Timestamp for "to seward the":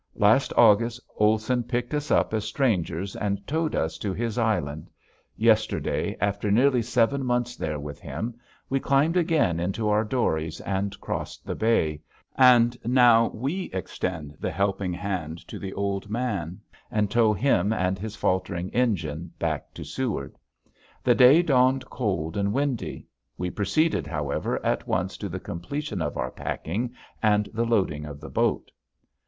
19.75-21.13